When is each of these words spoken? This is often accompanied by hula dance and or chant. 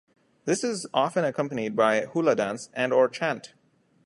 This 0.45 0.63
is 0.63 0.87
often 0.95 1.23
accompanied 1.23 1.75
by 1.75 2.05
hula 2.05 2.33
dance 2.35 2.71
and 2.73 2.91
or 2.91 3.07
chant. 3.07 3.53